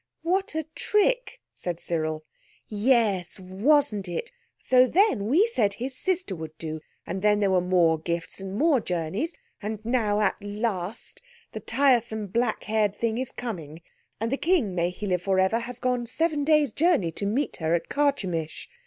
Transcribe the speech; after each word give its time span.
"What 0.23 0.55
a 0.55 0.65
trick!" 0.73 1.41
said 1.53 1.79
Cyril. 1.79 2.25
"Yes, 2.67 3.39
wasn't 3.39 4.07
it? 4.07 4.31
So 4.59 4.87
then 4.87 5.27
we 5.27 5.45
said 5.45 5.75
his 5.75 5.95
sister 5.95 6.35
would 6.35 6.57
do, 6.57 6.81
and 7.05 7.21
then 7.21 7.39
there 7.39 7.51
were 7.51 7.61
more 7.61 7.99
gifts 7.99 8.39
and 8.41 8.55
more 8.57 8.81
journeys; 8.81 9.35
and 9.61 9.77
now 9.85 10.19
at 10.19 10.43
last 10.43 11.21
the 11.51 11.59
tiresome, 11.59 12.25
black 12.25 12.63
haired 12.63 12.95
thing 12.95 13.19
is 13.19 13.31
coming, 13.31 13.83
and 14.19 14.31
the 14.31 14.37
King 14.37 14.73
may 14.73 14.89
he 14.89 15.05
live 15.05 15.21
for 15.21 15.39
ever 15.39 15.59
has 15.59 15.77
gone 15.77 16.07
seven 16.07 16.43
days' 16.43 16.71
journey 16.71 17.11
to 17.11 17.27
meet 17.27 17.57
her 17.57 17.75
at 17.75 17.87
Carchemish. 17.87 18.67